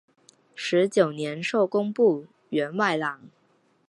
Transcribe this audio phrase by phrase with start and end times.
[0.55, 3.21] 十九年授工部员外郎。